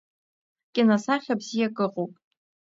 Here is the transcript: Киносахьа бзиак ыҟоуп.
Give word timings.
Киносахьа 0.73 1.33
бзиак 1.39 1.77
ыҟоуп. 1.85 2.13